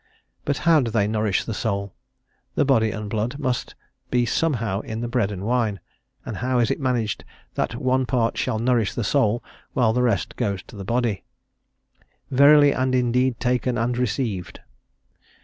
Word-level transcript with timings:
But 0.45 0.57
how 0.65 0.79
do 0.81 0.89
they 0.89 1.07
nourish 1.07 1.45
the 1.45 1.53
soul? 1.53 1.93
The 2.55 2.65
body 2.65 2.89
and 2.89 3.07
blood 3.07 3.37
must 3.37 3.75
be 4.09 4.25
somehow 4.25 4.79
in 4.79 5.01
the 5.01 5.07
bread 5.07 5.31
and 5.31 5.43
wine, 5.43 5.79
and 6.25 6.37
how 6.37 6.57
is 6.57 6.71
it 6.71 6.79
managed 6.79 7.23
that 7.53 7.75
one 7.75 8.07
part 8.07 8.35
shall 8.35 8.57
nourish 8.57 8.95
the 8.95 9.03
soul 9.03 9.43
while 9.73 9.93
the 9.93 10.01
rest 10.01 10.37
goes 10.37 10.63
to 10.63 10.75
the 10.75 10.83
body? 10.83 11.23
"verily 12.31 12.71
and 12.71 12.95
indeed 12.95 13.39
taken 13.39 13.77
and 13.77 13.95
received." 13.95 14.61